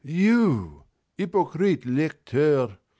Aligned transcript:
"You! 0.03 0.85
hypocrite 1.15 1.85
lecteur! 1.85 2.79